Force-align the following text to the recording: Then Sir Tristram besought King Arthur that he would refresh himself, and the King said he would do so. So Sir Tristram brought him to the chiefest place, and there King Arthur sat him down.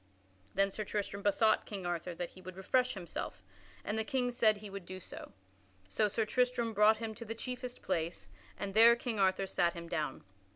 Then 0.55 0.71
Sir 0.71 0.83
Tristram 0.83 1.21
besought 1.21 1.67
King 1.67 1.85
Arthur 1.85 2.15
that 2.15 2.31
he 2.31 2.41
would 2.41 2.55
refresh 2.57 2.95
himself, 2.95 3.43
and 3.85 3.99
the 3.99 4.03
King 4.03 4.31
said 4.31 4.57
he 4.57 4.67
would 4.71 4.83
do 4.87 4.99
so. 4.99 5.31
So 5.89 6.07
Sir 6.07 6.25
Tristram 6.25 6.73
brought 6.73 6.97
him 6.97 7.13
to 7.13 7.23
the 7.23 7.35
chiefest 7.35 7.83
place, 7.83 8.27
and 8.57 8.73
there 8.73 8.95
King 8.95 9.19
Arthur 9.19 9.45
sat 9.45 9.75
him 9.75 9.87
down. 9.87 10.23